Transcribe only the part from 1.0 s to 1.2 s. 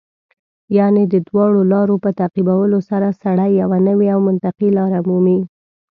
د